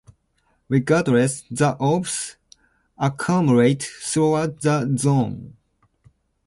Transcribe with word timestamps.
Regardless, 0.67 1.43
the 1.51 1.73
orbs 1.77 2.35
accumulate 2.97 3.83
throughout 3.83 4.59
the 4.61 4.95
zone. 4.97 5.55